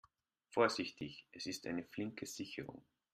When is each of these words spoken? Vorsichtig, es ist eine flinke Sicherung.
Vorsichtig, 0.49 1.27
es 1.31 1.45
ist 1.45 1.67
eine 1.67 1.83
flinke 1.83 2.25
Sicherung. 2.25 2.83